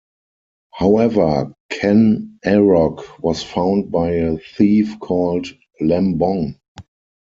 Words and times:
However, 0.73 1.53
Ken 1.69 2.39
Arok 2.43 3.03
was 3.21 3.43
found 3.43 3.91
by 3.91 4.13
a 4.13 4.37
thief 4.39 4.99
called 4.99 5.45
Lembong. 5.79 6.57